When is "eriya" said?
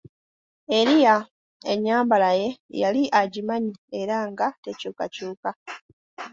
0.79-1.15